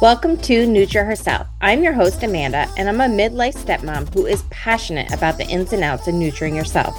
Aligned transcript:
Welcome 0.00 0.38
to 0.42 0.64
Nurture 0.64 1.04
Herself. 1.04 1.48
I'm 1.60 1.82
your 1.82 1.92
host, 1.92 2.22
Amanda, 2.22 2.68
and 2.76 2.88
I'm 2.88 3.00
a 3.00 3.12
midlife 3.12 3.56
stepmom 3.56 4.14
who 4.14 4.26
is 4.26 4.44
passionate 4.48 5.12
about 5.12 5.38
the 5.38 5.46
ins 5.48 5.72
and 5.72 5.82
outs 5.82 6.06
of 6.06 6.14
nurturing 6.14 6.54
yourself. 6.54 6.94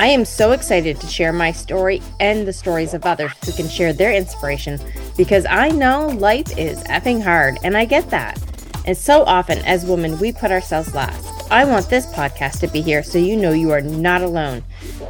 I 0.00 0.06
am 0.06 0.24
so 0.24 0.52
excited 0.52 0.98
to 1.02 1.06
share 1.06 1.34
my 1.34 1.52
story 1.52 2.00
and 2.20 2.48
the 2.48 2.52
stories 2.54 2.94
of 2.94 3.04
others 3.04 3.30
who 3.44 3.52
can 3.52 3.68
share 3.68 3.92
their 3.92 4.10
inspiration 4.10 4.80
because 5.18 5.44
I 5.44 5.68
know 5.68 6.06
life 6.06 6.56
is 6.56 6.82
effing 6.84 7.22
hard, 7.22 7.58
and 7.62 7.76
I 7.76 7.84
get 7.84 8.08
that. 8.08 8.42
And 8.86 8.96
so 8.96 9.24
often, 9.24 9.58
as 9.58 9.84
women, 9.84 10.18
we 10.18 10.32
put 10.32 10.50
ourselves 10.50 10.94
last. 10.94 11.52
I 11.52 11.66
want 11.66 11.90
this 11.90 12.06
podcast 12.06 12.60
to 12.60 12.68
be 12.68 12.80
here 12.80 13.02
so 13.02 13.18
you 13.18 13.36
know 13.36 13.52
you 13.52 13.70
are 13.70 13.82
not 13.82 14.22
alone. 14.22 14.64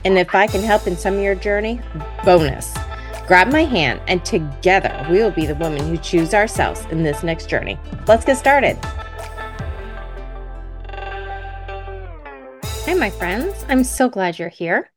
And 0.05 0.19
if 0.19 0.35
I 0.35 0.49
can 0.49 0.65
help 0.65 0.89
in 0.89 0.97
some 0.97 1.15
of 1.15 1.23
your 1.23 1.37
journey, 1.37 1.81
bonus. 2.25 2.75
Grab 3.27 3.51
my 3.51 3.65
hand, 3.65 4.03
and 4.07 4.23
together 4.23 5.07
we 5.11 5.17
will 5.17 5.31
be 5.31 5.47
the 5.47 5.55
women 5.55 5.87
who 5.89 5.97
choose 5.97 6.35
ourselves 6.35 6.85
in 6.91 7.03
this 7.03 7.23
next 7.23 7.49
journey. 7.49 7.79
Let's 8.07 8.23
get 8.23 8.37
started. 8.37 8.77
Hi, 12.85 12.93
my 12.93 13.09
friends. 13.09 13.65
I'm 13.71 13.83
so 13.83 14.11
glad 14.11 14.39
you're 14.39 14.51
here. 14.51 14.91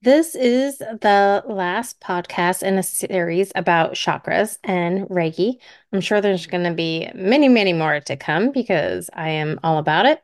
This 0.00 0.34
is 0.34 0.78
the 0.78 1.44
last 1.46 2.00
podcast 2.00 2.64
in 2.64 2.78
a 2.78 2.82
series 2.82 3.52
about 3.54 3.92
chakras 3.92 4.58
and 4.64 5.06
Reiki. 5.08 5.58
I'm 5.92 6.00
sure 6.00 6.20
there's 6.20 6.48
going 6.48 6.64
to 6.64 6.74
be 6.74 7.08
many, 7.14 7.48
many 7.48 7.72
more 7.72 8.00
to 8.00 8.16
come 8.16 8.50
because 8.50 9.08
I 9.14 9.28
am 9.28 9.60
all 9.62 9.78
about 9.78 10.06
it. 10.06 10.20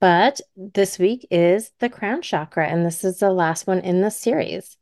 But 0.00 0.42
this 0.54 0.98
week 0.98 1.26
is 1.30 1.70
the 1.78 1.88
crown 1.88 2.20
chakra, 2.20 2.68
and 2.68 2.84
this 2.84 3.04
is 3.04 3.20
the 3.20 3.30
last 3.30 3.66
one 3.66 3.80
in 3.80 4.02
the 4.02 4.10
series. 4.10 4.76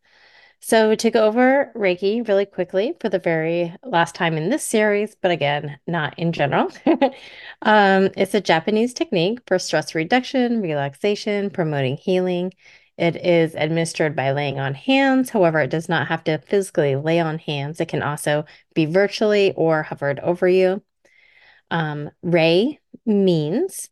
So, 0.65 0.95
to 0.95 1.11
go 1.11 1.27
over 1.27 1.73
Reiki 1.75 2.27
really 2.27 2.47
quickly 2.47 2.95
for 3.01 3.09
the 3.09 3.19
very 3.19 3.75
last 3.83 4.15
time 4.15 4.37
in 4.37 4.49
this 4.49 4.65
series, 4.65 5.17
but 5.21 5.33
again, 5.33 5.81
not 5.89 6.17
in 6.21 6.33
general, 6.33 6.71
um, 7.63 8.11
it's 8.17 8.33
a 8.33 8.41
Japanese 8.41 8.95
technique 8.95 9.41
for 9.49 9.59
stress 9.59 9.93
reduction, 9.97 10.63
relaxation, 10.63 11.51
promoting 11.51 11.97
healing. 11.97 12.53
It 12.97 13.17
is 13.17 13.57
administered 13.57 14.15
by 14.15 14.31
laying 14.31 14.61
on 14.61 14.75
hands. 14.75 15.31
However, 15.31 15.59
it 15.59 15.71
does 15.71 15.89
not 15.89 16.07
have 16.07 16.23
to 16.25 16.39
physically 16.39 16.95
lay 16.95 17.19
on 17.19 17.39
hands. 17.41 17.81
It 17.81 17.89
can 17.89 18.03
also 18.03 18.45
be 18.73 18.85
virtually 18.85 19.53
or 19.57 19.83
hovered 19.83 20.21
over 20.21 20.47
you. 20.47 20.81
Um, 21.73 22.09
Rei 22.23 22.79
means 23.05 23.91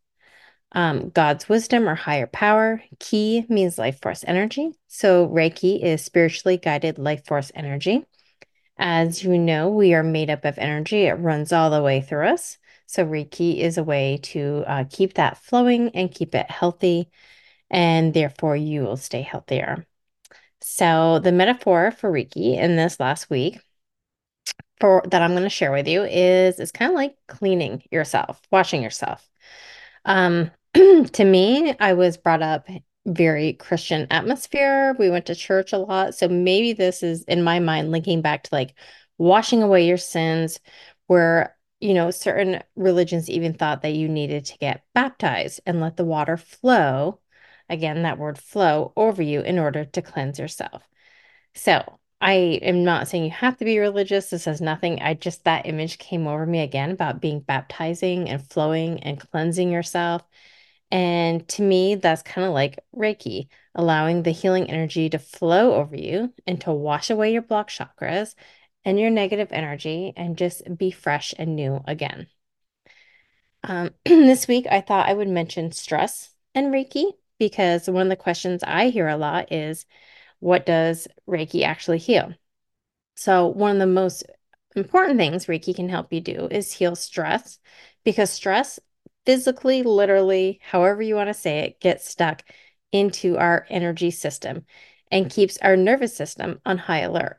um, 0.73 1.09
God's 1.09 1.49
wisdom 1.49 1.87
or 1.87 1.95
higher 1.95 2.27
power. 2.27 2.81
Ki 2.99 3.45
means 3.49 3.77
life 3.77 4.01
force 4.01 4.23
energy. 4.25 4.71
So 4.87 5.27
Reiki 5.27 5.83
is 5.83 6.03
spiritually 6.03 6.57
guided 6.57 6.97
life 6.97 7.25
force 7.25 7.51
energy. 7.53 8.05
As 8.77 9.23
you 9.23 9.37
know, 9.37 9.69
we 9.69 9.93
are 9.93 10.03
made 10.03 10.29
up 10.29 10.45
of 10.45 10.57
energy, 10.57 11.03
it 11.03 11.13
runs 11.13 11.53
all 11.53 11.69
the 11.69 11.83
way 11.83 12.01
through 12.01 12.27
us. 12.27 12.57
So 12.87 13.05
Reiki 13.05 13.59
is 13.59 13.77
a 13.77 13.83
way 13.83 14.19
to 14.23 14.63
uh, 14.65 14.83
keep 14.89 15.13
that 15.15 15.37
flowing 15.37 15.89
and 15.89 16.13
keep 16.13 16.35
it 16.35 16.49
healthy, 16.49 17.09
and 17.69 18.13
therefore 18.13 18.55
you 18.55 18.81
will 18.81 18.97
stay 18.97 19.21
healthier. 19.21 19.85
So 20.61 21.19
the 21.19 21.31
metaphor 21.31 21.91
for 21.91 22.11
Reiki 22.11 22.57
in 22.57 22.75
this 22.75 22.99
last 22.99 23.29
week 23.29 23.59
for 24.79 25.03
that 25.09 25.21
I'm 25.21 25.31
going 25.31 25.43
to 25.43 25.49
share 25.49 25.71
with 25.71 25.87
you 25.87 26.03
is 26.03 26.59
it's 26.59 26.71
kind 26.71 26.91
of 26.91 26.95
like 26.95 27.15
cleaning 27.27 27.83
yourself, 27.91 28.41
washing 28.51 28.81
yourself. 28.81 29.27
Um, 30.05 30.51
to 30.73 31.25
me, 31.25 31.75
I 31.79 31.93
was 31.93 32.17
brought 32.17 32.41
up 32.41 32.67
very 33.05 33.53
Christian 33.53 34.07
atmosphere. 34.11 34.95
We 34.99 35.09
went 35.09 35.25
to 35.27 35.35
church 35.35 35.73
a 35.73 35.77
lot. 35.77 36.15
So 36.15 36.27
maybe 36.27 36.73
this 36.73 37.03
is 37.03 37.23
in 37.23 37.43
my 37.43 37.59
mind 37.59 37.91
linking 37.91 38.21
back 38.21 38.43
to 38.43 38.49
like 38.55 38.75
washing 39.17 39.63
away 39.63 39.87
your 39.87 39.97
sins, 39.97 40.59
where, 41.07 41.55
you 41.79 41.93
know, 41.93 42.11
certain 42.11 42.61
religions 42.75 43.29
even 43.29 43.53
thought 43.53 43.81
that 43.81 43.95
you 43.95 44.07
needed 44.07 44.45
to 44.45 44.57
get 44.59 44.83
baptized 44.93 45.61
and 45.65 45.81
let 45.81 45.97
the 45.97 46.05
water 46.05 46.37
flow. 46.37 47.19
Again, 47.69 48.03
that 48.03 48.17
word 48.17 48.37
flow 48.37 48.93
over 48.95 49.21
you 49.21 49.41
in 49.41 49.59
order 49.59 49.85
to 49.85 50.01
cleanse 50.01 50.39
yourself. 50.39 50.83
So 51.53 51.99
I 52.21 52.33
am 52.61 52.83
not 52.83 53.07
saying 53.07 53.25
you 53.25 53.31
have 53.31 53.57
to 53.57 53.65
be 53.65 53.79
religious. 53.79 54.29
This 54.29 54.45
has 54.45 54.61
nothing. 54.61 55.01
I 55.01 55.15
just, 55.15 55.43
that 55.45 55.65
image 55.65 55.97
came 55.97 56.27
over 56.27 56.45
me 56.45 56.59
again 56.59 56.91
about 56.91 57.21
being 57.21 57.39
baptizing 57.39 58.29
and 58.29 58.45
flowing 58.47 59.01
and 59.03 59.19
cleansing 59.19 59.71
yourself. 59.71 60.23
And 60.91 61.47
to 61.49 61.61
me, 61.61 61.95
that's 61.95 62.21
kind 62.21 62.45
of 62.45 62.53
like 62.53 62.79
Reiki, 62.95 63.47
allowing 63.73 64.23
the 64.23 64.31
healing 64.31 64.69
energy 64.69 65.09
to 65.09 65.19
flow 65.19 65.73
over 65.75 65.95
you 65.95 66.33
and 66.45 66.59
to 66.61 66.71
wash 66.73 67.09
away 67.09 67.31
your 67.31 67.41
block 67.41 67.69
chakras 67.69 68.35
and 68.83 68.99
your 68.99 69.09
negative 69.09 69.49
energy 69.51 70.11
and 70.17 70.37
just 70.37 70.63
be 70.77 70.91
fresh 70.91 71.33
and 71.37 71.55
new 71.55 71.81
again. 71.87 72.27
Um, 73.63 73.91
this 74.05 74.47
week, 74.47 74.67
I 74.69 74.81
thought 74.81 75.07
I 75.07 75.13
would 75.13 75.29
mention 75.29 75.71
stress 75.71 76.31
and 76.53 76.73
Reiki 76.73 77.13
because 77.39 77.89
one 77.89 78.07
of 78.07 78.09
the 78.09 78.15
questions 78.15 78.63
I 78.63 78.89
hear 78.89 79.07
a 79.07 79.17
lot 79.17 79.51
is 79.51 79.85
what 80.39 80.65
does 80.65 81.07
Reiki 81.27 81.63
actually 81.63 81.99
heal? 81.99 82.33
So, 83.15 83.47
one 83.47 83.73
of 83.73 83.79
the 83.79 83.87
most 83.87 84.23
important 84.75 85.17
things 85.17 85.45
Reiki 85.45 85.75
can 85.75 85.89
help 85.89 86.11
you 86.11 86.21
do 86.21 86.47
is 86.49 86.73
heal 86.73 86.95
stress 86.95 87.59
because 88.03 88.31
stress 88.31 88.79
physically, 89.25 89.83
literally, 89.83 90.59
however 90.63 91.01
you 91.01 91.15
want 91.15 91.29
to 91.29 91.33
say 91.33 91.59
it, 91.59 91.79
gets 91.79 92.09
stuck 92.09 92.43
into 92.91 93.37
our 93.37 93.65
energy 93.69 94.11
system 94.11 94.65
and 95.11 95.25
mm-hmm. 95.25 95.35
keeps 95.35 95.57
our 95.57 95.75
nervous 95.75 96.15
system 96.15 96.59
on 96.65 96.77
high 96.77 96.99
alert. 96.99 97.37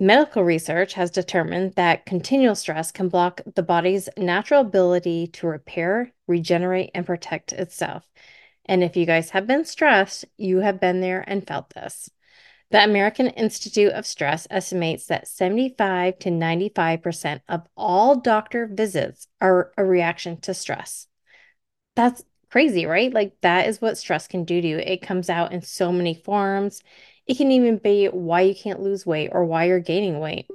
Medical 0.00 0.42
research 0.42 0.94
has 0.94 1.10
determined 1.10 1.74
that 1.74 2.04
continual 2.04 2.56
stress 2.56 2.90
can 2.90 3.08
block 3.08 3.40
the 3.54 3.62
body's 3.62 4.08
natural 4.16 4.60
ability 4.60 5.28
to 5.28 5.46
repair, 5.46 6.12
regenerate, 6.26 6.90
and 6.94 7.06
protect 7.06 7.52
itself. 7.52 8.04
And 8.64 8.82
if 8.82 8.96
you 8.96 9.06
guys 9.06 9.30
have 9.30 9.46
been 9.46 9.64
stressed, 9.64 10.24
you 10.36 10.58
have 10.58 10.80
been 10.80 11.00
there 11.00 11.22
and 11.26 11.46
felt 11.46 11.70
this. 11.70 12.10
The 12.74 12.82
American 12.82 13.28
Institute 13.28 13.92
of 13.92 14.04
Stress 14.04 14.48
estimates 14.50 15.06
that 15.06 15.28
75 15.28 16.18
to 16.18 16.28
95% 16.28 17.40
of 17.48 17.68
all 17.76 18.16
doctor 18.16 18.66
visits 18.66 19.28
are 19.40 19.70
a 19.78 19.84
reaction 19.84 20.40
to 20.40 20.54
stress. 20.54 21.06
That's 21.94 22.24
crazy, 22.50 22.84
right? 22.84 23.14
Like, 23.14 23.36
that 23.42 23.68
is 23.68 23.80
what 23.80 23.96
stress 23.96 24.26
can 24.26 24.42
do 24.42 24.60
to 24.60 24.66
you. 24.66 24.78
It 24.78 25.02
comes 25.02 25.30
out 25.30 25.52
in 25.52 25.62
so 25.62 25.92
many 25.92 26.14
forms. 26.14 26.82
It 27.28 27.36
can 27.36 27.52
even 27.52 27.78
be 27.78 28.06
why 28.06 28.40
you 28.40 28.56
can't 28.56 28.80
lose 28.82 29.06
weight 29.06 29.30
or 29.30 29.44
why 29.44 29.66
you're 29.66 29.78
gaining 29.78 30.18
weight. 30.18 30.48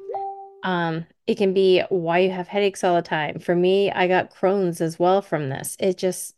Um, 0.65 1.05
it 1.25 1.37
can 1.37 1.53
be 1.53 1.83
why 1.87 2.17
you 2.17 2.31
have 2.31 2.49
headaches 2.49 2.83
all 2.83 2.97
the 2.97 3.01
time. 3.01 3.39
For 3.39 3.55
me, 3.55 3.93
I 3.93 4.09
got 4.09 4.35
Crohn's 4.35 4.81
as 4.81 4.99
well 4.99 5.21
from 5.21 5.47
this. 5.47 5.77
It 5.79 5.97
just, 5.97 6.35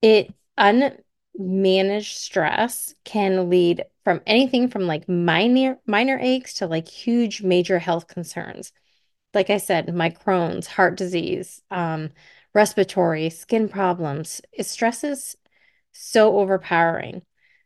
it 0.00 0.32
unmanaged 0.58 2.14
stress 2.14 2.94
can 3.04 3.50
lead 3.50 3.84
from 4.06 4.20
anything 4.24 4.68
from 4.68 4.86
like 4.86 5.08
minor 5.08 5.80
minor 5.84 6.16
aches 6.22 6.54
to 6.54 6.66
like 6.68 6.86
huge 6.86 7.42
major 7.42 7.80
health 7.80 8.06
concerns. 8.06 8.70
Like 9.34 9.50
I 9.50 9.56
said, 9.56 9.92
my 9.92 10.10
Crohn's, 10.10 10.68
heart 10.68 10.96
disease, 10.96 11.60
um, 11.72 12.10
respiratory, 12.54 13.30
skin 13.30 13.68
problems. 13.68 14.40
It 14.52 14.66
stresses 14.66 15.34
so 15.90 16.38
overpowering. 16.38 17.22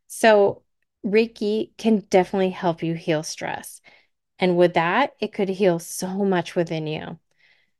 So 0.06 0.62
Reiki 1.04 1.72
can 1.76 2.06
definitely 2.08 2.48
help 2.48 2.82
you 2.82 2.94
heal 2.94 3.22
stress. 3.22 3.82
And 4.38 4.56
with 4.56 4.72
that, 4.72 5.10
it 5.20 5.34
could 5.34 5.50
heal 5.50 5.78
so 5.78 6.24
much 6.24 6.56
within 6.56 6.86
you. 6.86 7.18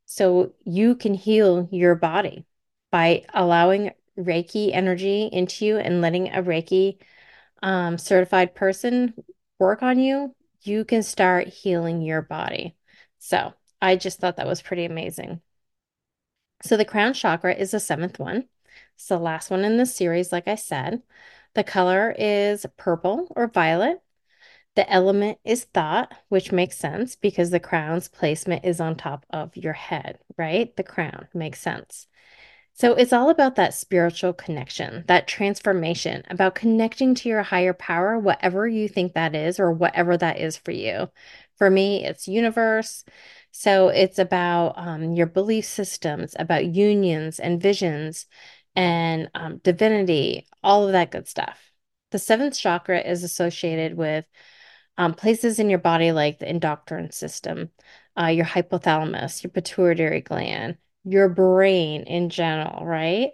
So 0.04 0.53
you 0.66 0.97
can 0.97 1.15
heal 1.15 1.66
your 1.72 1.94
body 1.94 2.44
by 2.93 3.25
allowing 3.32 3.93
Reiki 4.19 4.69
energy 4.70 5.31
into 5.32 5.65
you 5.65 5.78
and 5.78 6.03
letting 6.03 6.28
a 6.28 6.43
Reiki 6.43 6.99
um, 7.62 7.98
certified 7.98 8.54
person 8.54 9.15
work 9.59 9.82
on 9.82 9.98
you, 9.98 10.34
you 10.62 10.84
can 10.84 11.02
start 11.02 11.49
healing 11.49 12.02
your 12.02 12.23
body. 12.23 12.76
So 13.19 13.55
I 13.81 13.96
just 13.96 14.19
thought 14.19 14.37
that 14.37 14.46
was 14.46 14.62
pretty 14.62 14.85
amazing. 14.85 15.40
So 16.62 16.76
the 16.76 16.85
crown 16.85 17.14
chakra 17.14 17.55
is 17.55 17.70
the 17.70 17.81
seventh 17.81 18.19
one. 18.19 18.44
It's 18.94 19.08
the 19.08 19.19
last 19.19 19.50
one 19.50 19.64
in 19.64 19.76
the 19.76 19.87
series, 19.87 20.32
like 20.32 20.46
I 20.49 20.56
said. 20.56 21.02
The 21.55 21.64
color 21.64 22.14
is 22.19 22.67
purple 22.76 23.29
or 23.35 23.49
violet. 23.49 24.02
The 24.76 24.90
element 24.90 25.38
is 25.44 25.64
thought, 25.64 26.12
which 26.29 26.52
makes 26.52 26.79
sense 26.79 27.17
because 27.17 27.50
the 27.50 27.61
crown's 27.61 28.08
placement 28.08 28.64
is 28.64 28.81
on 28.81 28.94
top 28.96 29.26
of 29.31 29.56
your 29.56 29.73
head, 29.73 30.19
right? 30.38 30.75
The 30.76 30.85
crown 30.85 31.29
makes 31.35 31.61
sense. 31.61 32.06
So 32.81 32.94
it's 32.94 33.12
all 33.12 33.29
about 33.29 33.56
that 33.56 33.75
spiritual 33.75 34.32
connection, 34.32 35.05
that 35.06 35.29
transformation, 35.29 36.23
about 36.31 36.55
connecting 36.55 37.15
to 37.17 37.29
your 37.29 37.43
higher 37.43 37.75
power, 37.75 38.19
whatever 38.19 38.67
you 38.67 38.88
think 38.88 39.12
that 39.12 39.35
is, 39.35 39.61
or 39.61 39.71
whatever 39.71 40.17
that 40.17 40.38
is 40.38 40.56
for 40.56 40.71
you. 40.71 41.11
For 41.59 41.69
me, 41.69 42.03
it's 42.06 42.27
universe. 42.27 43.05
So 43.50 43.88
it's 43.88 44.19
about 44.19 44.79
um, 44.79 45.12
your 45.12 45.27
belief 45.27 45.67
systems, 45.67 46.35
about 46.38 46.75
unions 46.75 47.38
and 47.38 47.61
visions 47.61 48.25
and 48.75 49.29
um, 49.35 49.59
divinity, 49.59 50.47
all 50.62 50.87
of 50.87 50.93
that 50.93 51.11
good 51.11 51.29
stuff. 51.29 51.61
The 52.12 52.19
seventh 52.19 52.56
chakra 52.59 53.03
is 53.03 53.25
associated 53.25 53.94
with 53.94 54.25
um, 54.97 55.12
places 55.12 55.59
in 55.59 55.69
your 55.69 55.81
body 55.81 56.12
like 56.12 56.38
the 56.38 56.49
endocrine 56.49 57.12
system, 57.12 57.73
uh, 58.19 58.29
your 58.29 58.47
hypothalamus, 58.47 59.43
your 59.43 59.50
pituitary 59.50 60.23
gland, 60.23 60.79
your 61.05 61.29
brain 61.29 62.02
in 62.02 62.31
general, 62.31 62.85
right? 62.85 63.31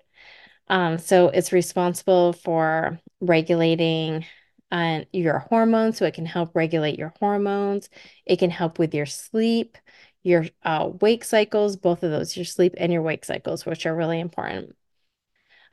Um, 0.68 0.98
so 0.98 1.28
it's 1.28 1.52
responsible 1.52 2.32
for 2.32 3.00
regulating 3.20 4.24
uh, 4.70 5.00
your 5.12 5.38
hormones, 5.38 5.98
so 5.98 6.06
it 6.06 6.14
can 6.14 6.26
help 6.26 6.50
regulate 6.54 6.98
your 6.98 7.14
hormones. 7.20 7.88
It 8.24 8.38
can 8.38 8.50
help 8.50 8.78
with 8.78 8.94
your 8.94 9.06
sleep, 9.06 9.78
your 10.22 10.46
uh, 10.64 10.90
wake 11.00 11.24
cycles, 11.24 11.76
both 11.76 12.02
of 12.02 12.10
those, 12.10 12.36
your 12.36 12.44
sleep 12.44 12.74
and 12.76 12.92
your 12.92 13.02
wake 13.02 13.24
cycles, 13.24 13.64
which 13.64 13.86
are 13.86 13.94
really 13.94 14.18
important. 14.18 14.74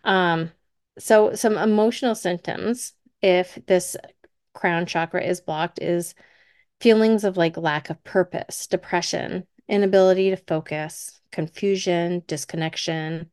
Um, 0.04 0.52
so 1.00 1.34
some 1.34 1.58
emotional 1.58 2.14
symptoms, 2.14 2.94
if 3.22 3.58
this 3.66 3.96
crown 4.54 4.86
chakra 4.86 5.24
is 5.24 5.42
blocked, 5.42 5.80
is 5.82 6.14
feelings 6.80 7.24
of 7.24 7.38
like 7.38 7.58
lack 7.58 7.90
of 7.90 8.04
purpose, 8.04 8.68
depression, 8.68 9.48
inability 9.68 10.30
to 10.30 10.38
focus, 10.38 11.20
confusion, 11.34 12.24
disconnection, 12.28 13.30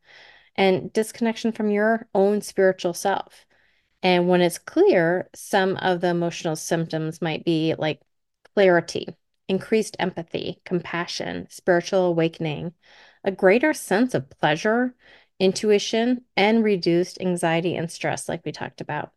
and 0.56 0.92
disconnection 0.92 1.52
from 1.52 1.70
your 1.70 2.08
own 2.14 2.40
spiritual 2.42 2.94
self. 2.94 3.46
And 4.02 4.28
when 4.28 4.40
it's 4.40 4.58
clear, 4.58 5.28
some 5.34 5.76
of 5.76 6.00
the 6.00 6.08
emotional 6.08 6.56
symptoms 6.56 7.22
might 7.22 7.44
be 7.44 7.74
like 7.78 8.00
clarity, 8.54 9.08
increased 9.48 9.96
empathy, 10.00 10.60
compassion, 10.64 11.46
spiritual 11.50 12.06
awakening, 12.06 12.72
a 13.24 13.30
greater 13.30 13.72
sense 13.74 14.14
of 14.14 14.30
pleasure, 14.30 14.94
intuition, 15.38 16.24
and 16.36 16.64
reduced 16.64 17.20
anxiety 17.20 17.76
and 17.76 17.90
stress, 17.90 18.28
like 18.28 18.44
we 18.44 18.52
talked 18.52 18.80
about. 18.80 19.12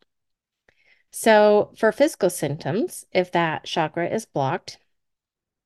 So, 1.12 1.71
for 1.77 1.91
physical 1.91 2.30
symptoms, 2.30 3.06
if 3.12 3.31
that 3.31 3.65
chakra 3.65 4.07
is 4.09 4.25
blocked, 4.25 4.80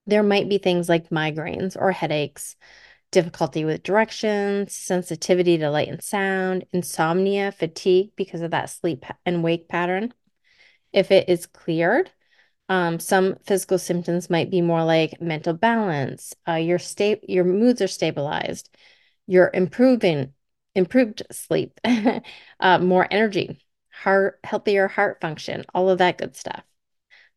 there 0.05 0.23
might 0.23 0.49
be 0.49 0.57
things 0.57 0.89
like 0.89 1.09
migraines 1.09 1.75
or 1.79 1.91
headaches, 1.91 2.55
difficulty 3.11 3.65
with 3.65 3.83
directions, 3.83 4.73
sensitivity 4.73 5.57
to 5.57 5.69
light 5.69 5.87
and 5.87 6.03
sound, 6.03 6.65
insomnia, 6.71 7.51
fatigue 7.51 8.11
because 8.15 8.41
of 8.41 8.51
that 8.51 8.69
sleep 8.69 9.05
and 9.25 9.43
wake 9.43 9.67
pattern. 9.67 10.13
If 10.93 11.11
it 11.11 11.29
is 11.29 11.45
cleared, 11.45 12.11
um, 12.69 12.99
some 12.99 13.37
physical 13.45 13.79
symptoms 13.79 14.29
might 14.29 14.51
be 14.51 14.61
more 14.61 14.83
like 14.83 15.21
mental 15.21 15.53
balance, 15.53 16.33
uh, 16.47 16.53
your 16.53 16.79
state, 16.79 17.29
your 17.29 17.45
moods 17.45 17.81
are 17.81 17.87
stabilized, 17.87 18.69
you're 19.25 19.51
improving, 19.53 20.33
improved 20.75 21.23
sleep, 21.31 21.79
uh, 22.59 22.79
more 22.79 23.07
energy, 23.09 23.63
heart, 23.89 24.39
healthier 24.43 24.87
heart 24.87 25.21
function, 25.21 25.63
all 25.73 25.89
of 25.89 25.99
that 25.99 26.17
good 26.17 26.35
stuff. 26.35 26.63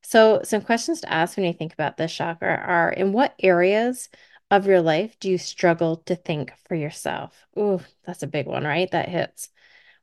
So, 0.02 0.40
some 0.44 0.62
questions 0.62 1.02
to 1.02 1.12
ask 1.12 1.36
when 1.36 1.46
you 1.46 1.52
think 1.52 1.72
about 1.72 1.96
this 1.96 2.14
chakra 2.14 2.56
are 2.56 2.90
in 2.90 3.12
what 3.12 3.34
areas 3.38 4.08
of 4.50 4.66
your 4.66 4.80
life 4.80 5.18
do 5.20 5.30
you 5.30 5.38
struggle 5.38 5.96
to 6.06 6.16
think 6.16 6.52
for 6.66 6.74
yourself? 6.74 7.46
Ooh, 7.58 7.80
that's 8.04 8.22
a 8.22 8.26
big 8.26 8.46
one, 8.46 8.64
right? 8.64 8.90
That 8.90 9.08
hits. 9.08 9.50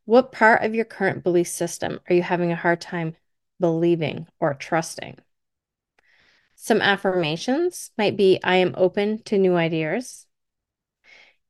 What 0.05 0.31
part 0.31 0.63
of 0.63 0.73
your 0.73 0.85
current 0.85 1.23
belief 1.23 1.47
system 1.47 1.99
are 2.09 2.15
you 2.15 2.23
having 2.23 2.51
a 2.51 2.55
hard 2.55 2.79
time 2.79 3.15
believing 3.59 4.27
or 4.39 4.53
trusting? 4.53 5.17
Some 6.55 6.81
affirmations 6.81 7.91
might 7.97 8.17
be 8.17 8.39
I 8.43 8.57
am 8.57 8.73
open 8.77 9.21
to 9.23 9.37
new 9.37 9.55
ideas. 9.55 10.25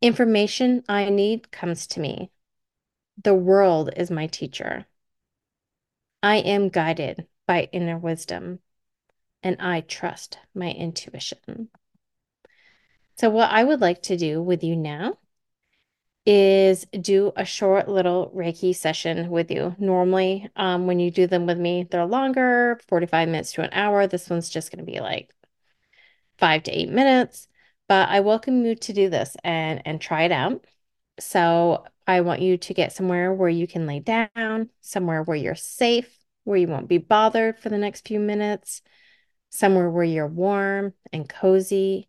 Information 0.02 0.84
I 0.90 1.10
need 1.10 1.52
comes 1.52 1.88
to 1.88 2.00
me. 2.00 2.32
The 3.24 3.34
world 3.34 3.90
is 3.96 4.12
my 4.12 4.28
teacher. 4.28 4.86
I 6.22 6.38
am 6.38 6.70
guided 6.70 7.28
by 7.48 7.70
inner 7.72 7.98
wisdom, 7.98 8.60
and 9.42 9.56
I 9.60 9.82
trust 9.82 10.40
my 10.54 10.72
intuition. 10.72 11.70
So, 13.20 13.32
what 13.32 13.50
I 13.50 13.64
would 13.64 13.82
like 13.82 14.04
to 14.04 14.18
do 14.18 14.44
with 14.44 14.64
you 14.64 14.76
now 14.76 15.18
is 16.26 16.86
do 16.86 17.32
a 17.36 17.46
short 17.46 17.88
little 17.88 18.32
Reiki 18.36 18.76
session 18.76 19.30
with 19.30 19.50
you. 19.50 19.76
Normally, 19.80 20.50
um, 20.56 20.86
when 20.86 21.00
you 21.00 21.10
do 21.10 21.26
them 21.26 21.48
with 21.48 21.58
me, 21.58 21.88
they're 21.90 22.06
longer 22.06 22.80
45 22.88 23.28
minutes 23.30 23.54
to 23.54 23.64
an 23.64 23.70
hour. 23.72 24.06
This 24.06 24.30
one's 24.30 24.50
just 24.50 24.72
going 24.72 24.86
to 24.86 24.92
be 24.92 25.00
like 25.00 25.34
five 26.38 26.64
to 26.64 26.72
eight 26.72 26.90
minutes. 26.90 27.48
But 27.88 28.10
I 28.10 28.20
welcome 28.20 28.66
you 28.66 28.76
to 28.76 28.94
do 28.94 29.10
this 29.10 29.36
and, 29.44 29.82
and 29.86 30.00
try 30.00 30.24
it 30.24 30.32
out. 30.32 30.66
So, 31.20 31.86
I 32.06 32.22
want 32.22 32.42
you 32.42 32.58
to 32.58 32.74
get 32.74 32.94
somewhere 32.94 33.34
where 33.34 33.50
you 33.50 33.68
can 33.68 33.88
lay 33.88 34.00
down, 34.00 34.70
somewhere 34.82 35.24
where 35.24 35.36
you're 35.36 35.56
safe, 35.56 36.16
where 36.44 36.58
you 36.58 36.68
won't 36.68 36.88
be 36.88 37.00
bothered 37.00 37.58
for 37.58 37.70
the 37.70 37.78
next 37.80 38.08
few 38.08 38.20
minutes, 38.20 38.82
somewhere 39.50 39.90
where 39.90 40.04
you're 40.04 40.28
warm 40.28 40.94
and 41.12 41.28
cozy 41.28 42.08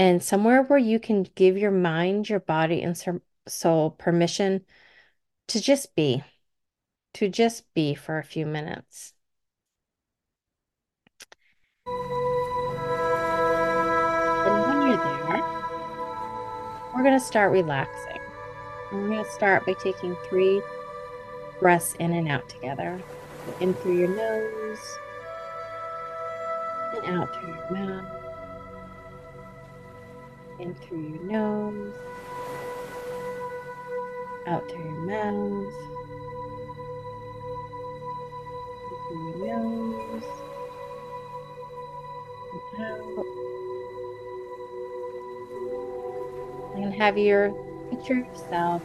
and 0.00 0.22
somewhere 0.22 0.62
where 0.62 0.78
you 0.78 0.98
can 0.98 1.24
give 1.34 1.58
your 1.58 1.70
mind, 1.70 2.26
your 2.26 2.40
body, 2.40 2.80
and 2.80 2.98
soul 3.46 3.90
permission 3.90 4.64
to 5.48 5.60
just 5.60 5.94
be, 5.94 6.24
to 7.12 7.28
just 7.28 7.64
be 7.74 7.94
for 7.94 8.18
a 8.18 8.24
few 8.24 8.46
minutes. 8.46 9.12
And 11.86 11.94
when 14.66 14.88
you're 14.88 14.96
there, 14.96 15.42
we're 16.94 17.02
going 17.02 17.18
to 17.18 17.20
start 17.20 17.52
relaxing. 17.52 18.22
we're 18.90 19.08
going 19.08 19.22
to 19.22 19.30
start 19.30 19.66
by 19.66 19.74
taking 19.74 20.16
three 20.30 20.62
breaths 21.58 21.94
in 21.96 22.14
and 22.14 22.26
out 22.26 22.48
together. 22.48 22.98
In 23.60 23.74
through 23.74 23.98
your 23.98 24.08
nose 24.08 24.98
and 26.94 27.18
out 27.18 27.34
through 27.34 27.48
your 27.50 27.70
mouth 27.70 28.19
in 30.60 30.74
through 30.74 31.00
your 31.00 31.22
nose, 31.22 31.94
out 34.46 34.68
through 34.70 34.84
your 34.84 34.92
mouth, 34.92 35.74
in 38.86 38.96
through 39.08 39.24
your 39.30 39.58
nose, 39.58 40.24
and 42.52 42.84
out. 42.84 43.26
And 46.76 46.94
have 46.94 47.16
your 47.16 47.50
picture 47.90 48.18
yourself 48.18 48.82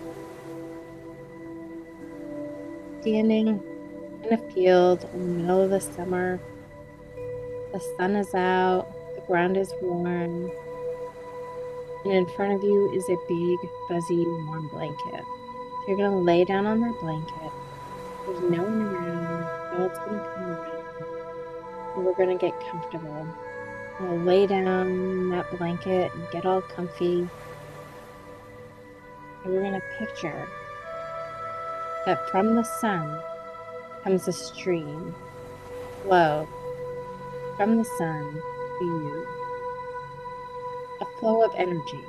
standing 3.01 3.61
in 4.23 4.33
a 4.33 4.37
field 4.51 5.07
in 5.13 5.19
the 5.19 5.43
middle 5.43 5.61
of 5.61 5.69
the 5.69 5.79
summer. 5.79 6.39
The 7.71 7.79
sun 7.97 8.15
is 8.15 8.33
out, 8.33 8.87
the 9.15 9.21
ground 9.27 9.57
is 9.57 9.71
warm, 9.81 10.51
and 12.05 12.13
in 12.13 12.25
front 12.27 12.53
of 12.53 12.63
you 12.63 12.91
is 12.93 13.09
a 13.09 13.17
big, 13.27 13.57
fuzzy, 13.87 14.23
warm 14.25 14.67
blanket. 14.67 15.25
You're 15.87 15.97
to 15.97 16.09
lay 16.11 16.45
down 16.45 16.67
on 16.67 16.79
that 16.81 16.99
blanket. 16.99 17.51
There's 18.25 18.39
no 18.41 18.61
one 18.61 18.81
around, 18.83 19.73
no 19.73 19.85
one's 19.87 19.97
to 19.97 20.05
come 20.05 20.51
around. 20.51 21.95
And 21.95 22.05
we're 22.05 22.13
to 22.37 22.37
get 22.37 22.53
comfortable. 22.69 23.27
We'll 23.99 24.19
lay 24.19 24.45
down 24.45 25.29
that 25.29 25.57
blanket 25.57 26.13
and 26.13 26.29
get 26.31 26.45
all 26.45 26.61
comfy. 26.61 27.27
And 29.43 29.53
we're 29.53 29.61
to 29.79 29.81
picture 29.97 30.47
that 32.05 32.29
from 32.29 32.55
the 32.55 32.63
sun 32.63 33.19
comes 34.03 34.27
a 34.27 34.33
stream, 34.33 35.15
flow 36.03 36.47
from 37.57 37.77
the 37.77 37.85
sun 37.85 38.41
to 38.79 38.85
you 38.85 39.34
flow 41.19 41.43
of 41.43 41.53
energy. 41.55 42.03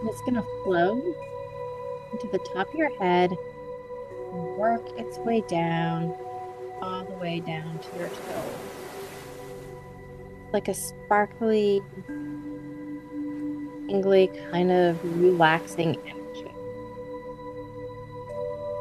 And 0.00 0.08
it's 0.08 0.20
going 0.20 0.34
to 0.34 0.44
flow 0.64 1.02
into 2.12 2.28
the 2.28 2.38
top 2.38 2.68
of 2.68 2.74
your 2.74 2.96
head 2.98 3.32
and 4.32 4.56
work 4.56 4.82
its 4.98 5.18
way 5.18 5.42
down, 5.48 6.14
all 6.82 7.04
the 7.04 7.14
way 7.14 7.40
down 7.40 7.78
to 7.78 7.98
your 7.98 8.08
toes. 8.08 8.54
Like 10.52 10.68
a 10.68 10.74
sparkly, 10.74 11.82
tingly, 13.88 14.30
kind 14.50 14.70
of 14.70 14.98
relaxing 15.20 15.96
energy. 16.06 16.52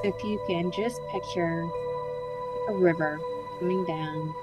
If 0.04 0.24
you 0.24 0.40
can 0.48 0.72
just 0.72 1.00
picture 1.12 1.68
a 2.70 2.74
river 2.74 3.20
coming 3.60 3.86
down 3.86 4.34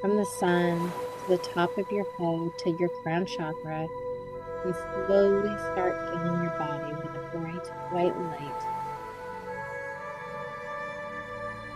from 0.00 0.16
the 0.16 0.26
sun 0.26 0.92
the 1.28 1.38
top 1.38 1.78
of 1.78 1.90
your 1.90 2.04
head 2.18 2.58
to 2.58 2.70
your 2.72 2.90
crown 3.02 3.24
chakra 3.24 3.88
and 4.64 4.74
slowly 5.06 5.56
start 5.72 5.94
filling 6.10 6.42
your 6.42 6.52
body 6.58 6.92
with 6.94 7.14
a 7.14 7.28
bright 7.32 7.66
white 7.92 8.18
light. 8.18 8.62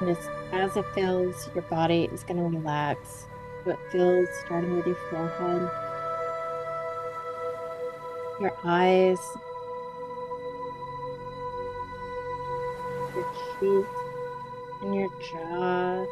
And 0.01 0.11
as, 0.11 0.29
as 0.53 0.77
it 0.77 0.85
fills, 0.95 1.49
your 1.55 1.63
body 1.63 2.11
is 2.13 2.25
going 2.25 2.37
to 2.37 2.59
relax. 2.59 3.27
So 3.65 3.71
it 3.71 3.79
fills 3.91 4.29
starting 4.45 4.77
with 4.77 4.87
your 4.87 4.97
forehead, 5.11 5.71
your 8.41 8.55
eyes, 8.65 9.19
your 13.15 13.27
cheeks, 13.59 13.97
and 14.83 14.95
your 14.95 15.09
jaw. 15.31 16.07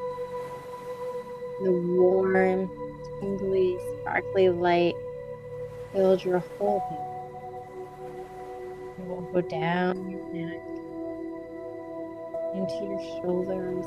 The 1.62 1.72
warm 1.72 2.68
tingly, 3.20 3.78
sparkly 4.00 4.48
light 4.48 4.94
fills 5.92 6.24
your 6.24 6.38
whole 6.58 6.80
body. 6.80 7.02
It 8.98 9.06
will 9.06 9.22
go 9.32 9.40
down 9.40 10.10
your 10.10 10.24
neck, 10.32 10.62
into 12.54 12.84
your 12.84 13.00
shoulders. 13.22 13.86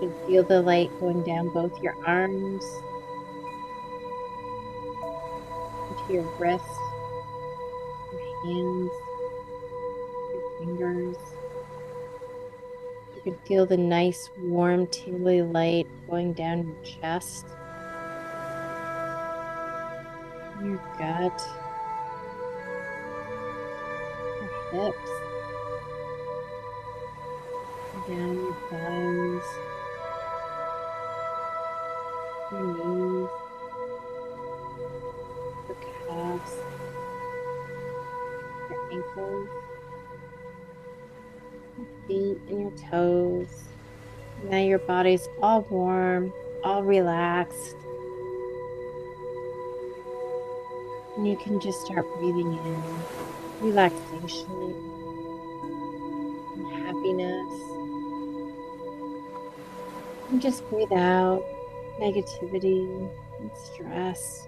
You 0.00 0.08
can 0.08 0.26
feel 0.26 0.42
the 0.42 0.62
light 0.62 0.90
going 1.00 1.22
down 1.22 1.48
both 1.52 1.80
your 1.82 1.96
arms, 2.06 2.64
into 5.90 6.12
your 6.12 6.26
wrists, 6.38 6.78
your 8.12 8.22
hands, 8.44 8.92
your 10.32 10.42
fingers. 10.58 11.16
You 13.24 13.30
can 13.30 13.40
feel 13.46 13.66
the 13.66 13.76
nice, 13.76 14.30
warm, 14.36 14.88
tingly 14.88 15.42
light 15.42 15.86
going 16.10 16.32
down 16.32 16.66
your 16.66 16.82
chest, 16.82 17.46
your 20.60 20.82
gut, 20.98 21.40
your 24.40 24.50
hips, 24.72 25.10
down 28.08 28.34
your 28.34 28.56
thighs, 28.68 29.48
your 32.50 32.66
knees, 32.66 33.30
your 35.68 35.76
calves, 36.08 36.54
your 38.68 38.92
ankles, 38.92 39.48
feet, 42.06 42.38
and 42.48 42.60
your 42.60 42.72
toes. 42.90 43.64
Now 44.44 44.58
your 44.58 44.78
body's 44.80 45.28
all 45.40 45.62
warm, 45.62 46.32
all 46.64 46.82
relaxed. 46.82 47.76
And 51.16 51.28
you 51.28 51.36
can 51.36 51.60
just 51.60 51.84
start 51.84 52.06
breathing 52.18 52.52
in 52.52 52.82
relaxation 53.60 54.74
and 56.54 56.66
happiness. 56.84 57.52
And 60.30 60.40
just 60.40 60.68
breathe 60.70 60.92
out 60.92 61.44
negativity 62.00 63.10
and 63.38 63.50
stress. 63.54 64.46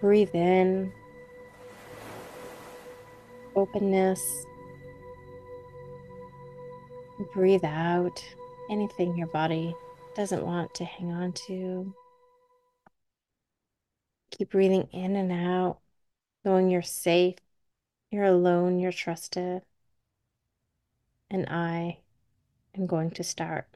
Breathe 0.00 0.34
in 0.34 0.92
openness. 3.58 4.46
Breathe 7.34 7.64
out 7.64 8.24
anything 8.70 9.16
your 9.16 9.26
body 9.26 9.74
doesn't 10.14 10.46
want 10.46 10.72
to 10.74 10.84
hang 10.84 11.10
on 11.10 11.32
to. 11.32 11.92
Keep 14.30 14.50
breathing 14.50 14.88
in 14.92 15.16
and 15.16 15.32
out, 15.32 15.78
knowing 16.44 16.70
you're 16.70 16.82
safe, 16.82 17.36
you're 18.10 18.24
alone, 18.24 18.78
you're 18.78 18.92
trusted. 18.92 19.62
And 21.30 21.48
I 21.48 21.98
am 22.76 22.86
going 22.86 23.10
to 23.12 23.24
start. 23.24 23.66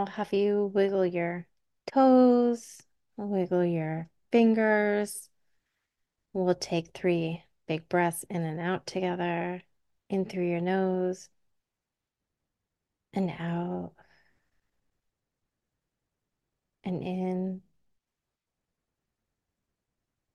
I'll 0.00 0.06
have 0.06 0.32
you 0.32 0.70
wiggle 0.72 1.04
your 1.04 1.46
toes, 1.92 2.80
wiggle 3.18 3.66
your 3.66 4.08
fingers. 4.32 5.28
We'll 6.32 6.54
take 6.54 6.94
three 6.94 7.44
big 7.68 7.86
breaths 7.90 8.24
in 8.30 8.42
and 8.42 8.58
out 8.60 8.86
together. 8.86 9.60
In 10.08 10.24
through 10.24 10.48
your 10.48 10.62
nose 10.62 11.28
and 13.12 13.28
out 13.28 13.92
and 16.82 17.02
in 17.02 17.60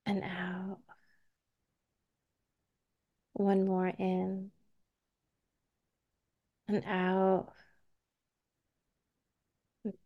and 0.06 0.24
out. 0.24 0.78
One 3.34 3.66
more 3.66 3.88
in 3.88 4.52
and 6.68 6.84
out. 6.86 7.52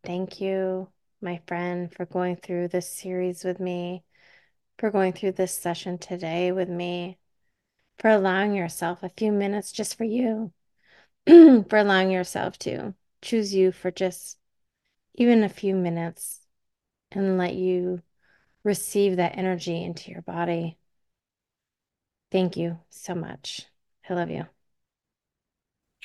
Thank 0.04 0.42
you, 0.42 0.90
my 1.22 1.42
friend, 1.48 1.94
for 1.94 2.06
going 2.06 2.36
through 2.36 2.68
this 2.70 2.90
series 2.90 3.44
with 3.44 3.60
me, 3.60 4.04
for 4.78 4.92
going 4.92 5.14
through 5.14 5.34
this 5.34 5.54
session 5.54 5.98
today 5.98 6.52
with 6.52 6.70
me, 6.70 7.18
for 8.00 8.10
allowing 8.10 8.54
yourself 8.54 9.04
a 9.04 9.10
few 9.10 9.32
minutes 9.32 9.72
just 9.72 9.98
for 9.98 10.04
you, 10.04 10.52
for 11.28 11.78
allowing 11.78 12.12
yourself 12.12 12.58
to 12.60 12.94
choose 13.22 13.54
you 13.54 13.72
for 13.72 13.92
just 13.92 14.38
even 15.16 15.44
a 15.44 15.50
few 15.50 15.76
minutes 15.76 16.42
and 17.12 17.38
let 17.38 17.56
you 17.56 18.02
receive 18.64 19.18
that 19.18 19.38
energy 19.38 19.84
into 19.84 20.12
your 20.12 20.22
body. 20.22 20.78
Thank 22.32 22.58
you 22.58 22.80
so 22.90 23.16
much. 23.16 23.68
I 24.10 24.14
love 24.14 24.30
you. 24.30 24.48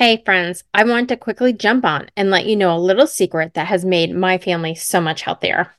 Hey, 0.04 0.20
friends, 0.22 0.64
I 0.74 0.84
want 0.84 1.08
to 1.08 1.16
quickly 1.16 1.54
jump 1.54 1.86
on 1.86 2.10
and 2.14 2.28
let 2.28 2.44
you 2.44 2.56
know 2.56 2.76
a 2.76 2.78
little 2.78 3.06
secret 3.06 3.54
that 3.54 3.68
has 3.68 3.86
made 3.86 4.14
my 4.14 4.36
family 4.36 4.74
so 4.74 5.00
much 5.00 5.22
healthier. 5.22 5.74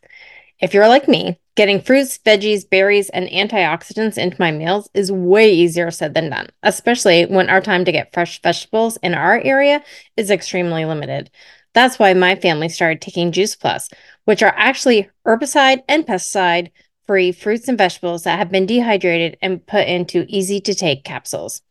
If 0.59 0.73
you're 0.73 0.87
like 0.87 1.07
me, 1.07 1.39
getting 1.53 1.79
fruits, 1.79 2.17
veggies, 2.17 2.67
berries, 2.67 3.09
and 3.09 3.29
antioxidants 3.29 4.17
into 4.17 4.37
my 4.39 4.49
meals 4.49 4.89
is 4.95 5.11
way 5.11 5.53
easier 5.53 5.91
said 5.91 6.15
than 6.15 6.31
done, 6.31 6.47
especially 6.63 7.27
when 7.27 7.51
our 7.51 7.61
time 7.61 7.85
to 7.85 7.91
get 7.91 8.15
fresh 8.15 8.41
vegetables 8.41 8.97
in 9.03 9.13
our 9.13 9.39
area 9.41 9.83
is 10.17 10.31
extremely 10.31 10.85
limited. 10.85 11.29
That's 11.75 11.99
why 11.99 12.15
my 12.15 12.33
family 12.33 12.69
started 12.69 13.01
taking 13.01 13.31
Juice 13.31 13.55
Plus, 13.55 13.91
which 14.23 14.41
are 14.41 14.55
actually 14.57 15.07
herbicide 15.27 15.83
and 15.87 16.03
pesticide 16.03 16.71
free 17.05 17.31
fruits 17.31 17.67
and 17.67 17.77
vegetables 17.77 18.23
that 18.23 18.39
have 18.39 18.49
been 18.49 18.65
dehydrated 18.65 19.37
and 19.43 19.63
put 19.67 19.87
into 19.87 20.25
easy 20.27 20.59
to 20.61 20.73
take 20.73 21.03
capsules. 21.03 21.61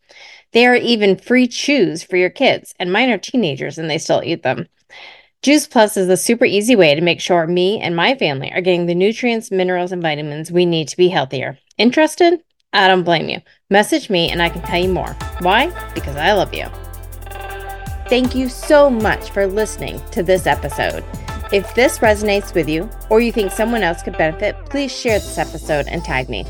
They 0.55 0.67
are 0.67 0.77
even 0.77 1.17
free 1.17 1.49
chews 1.49 2.05
for 2.05 2.17
your 2.17 2.31
kids, 2.31 2.75
and 2.79 2.93
mine 2.93 3.11
are 3.11 3.19
teenagers 3.19 3.77
and 3.77 3.91
they 3.91 3.99
still 3.99 4.23
eat 4.25 4.45
them. 4.45 4.69
Juice 5.43 5.67
Plus 5.67 5.97
is 5.99 6.09
a 6.09 6.17
super 6.17 6.47
easy 6.47 6.77
way 6.77 6.95
to 6.95 7.01
make 7.03 7.21
sure 7.21 7.47
me 7.47 7.81
and 7.81 7.95
my 7.95 8.15
family 8.15 8.51
are 8.53 8.63
getting 8.63 8.87
the 8.87 8.95
nutrients, 8.95 9.51
minerals, 9.51 9.93
and 9.93 10.01
vitamins 10.01 10.51
we 10.51 10.65
need 10.65 10.89
to 10.89 10.97
be 10.97 11.09
healthier. 11.09 11.59
Interested? 11.77 12.41
I 12.73 12.89
don't 12.89 13.03
blame 13.03 13.29
you. 13.29 13.41
Message 13.69 14.09
me 14.09 14.31
and 14.31 14.41
I 14.41 14.49
can 14.49 14.63
tell 14.63 14.81
you 14.81 14.89
more. 14.89 15.13
Why? 15.41 15.67
Because 15.93 16.17
I 16.17 16.33
love 16.33 16.55
you. 16.55 16.67
Thank 18.09 18.35
you 18.35 18.49
so 18.49 18.89
much 18.89 19.31
for 19.31 19.47
listening 19.47 20.01
to 20.13 20.23
this 20.23 20.47
episode. 20.47 21.05
If 21.53 21.75
this 21.75 21.99
resonates 21.99 22.55
with 22.55 22.69
you 22.69 22.89
or 23.11 23.21
you 23.21 23.31
think 23.31 23.53
someone 23.53 23.83
else 23.83 24.03
could 24.03 24.17
benefit, 24.17 24.57
please 24.71 24.91
share 24.91 25.19
this 25.19 25.39
episode 25.39 25.87
and 25.89 26.03
tag 26.03 26.29
me. 26.29 26.47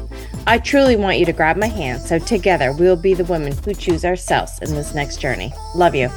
I 0.47 0.59
truly 0.59 0.97
want 0.97 1.19
you 1.19 1.27
to 1.27 1.33
grab 1.33 1.57
my 1.57 1.67
hand 1.67 2.01
so 2.01 2.19
together 2.19 2.73
we 2.73 2.87
will 2.87 2.97
be 2.97 3.15
the 3.15 3.25
women 3.25 3.57
who 3.65 3.75
choose 3.75 4.05
ourselves 4.05 4.59
in 4.61 4.75
this 4.75 4.95
next 4.95 5.21
journey. 5.21 5.53
Love 5.75 5.95
you. 5.95 6.11